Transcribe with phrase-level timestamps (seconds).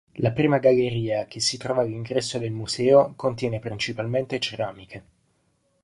[0.13, 5.05] La prima galleria, che si trova all'ingresso del museo, contiene principalmente ceramiche.